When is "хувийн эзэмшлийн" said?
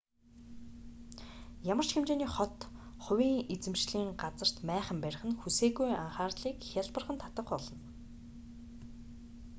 3.03-4.09